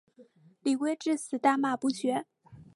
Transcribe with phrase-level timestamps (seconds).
[0.63, 2.25] 李圭至死大骂不绝。